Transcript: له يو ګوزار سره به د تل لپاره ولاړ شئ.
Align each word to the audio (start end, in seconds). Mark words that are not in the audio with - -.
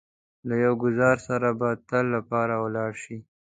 له 0.47 0.55
يو 0.63 0.73
ګوزار 0.83 1.17
سره 1.27 1.49
به 1.59 1.69
د 1.75 1.81
تل 1.89 2.05
لپاره 2.15 2.55
ولاړ 2.63 2.91
شئ. 3.03 3.17